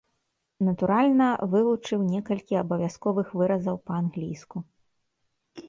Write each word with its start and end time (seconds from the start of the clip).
Натуральна, 0.69 1.27
вывучыў 1.51 1.99
некалькі 2.15 2.59
абавязковых 2.63 3.27
выразаў 3.43 3.75
па-англійску. 3.91 4.57